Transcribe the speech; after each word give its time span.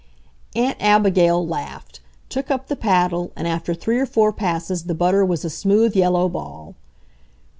Aunt 0.55 0.77
Abigail 0.79 1.45
laughed, 1.47 1.99
took 2.27 2.49
up 2.49 2.65
the 2.69 2.75
paddle, 2.75 3.31
and 3.35 3.47
after 3.47 3.75
three 3.75 3.99
or 3.99 4.07
four 4.07 4.33
passes 4.33 4.85
the 4.85 4.95
butter 4.95 5.23
was 5.23 5.45
a 5.45 5.49
smooth, 5.51 5.95
yellow 5.95 6.27
ball. 6.27 6.73